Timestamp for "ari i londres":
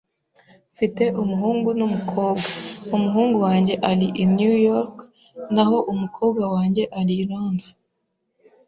6.99-7.75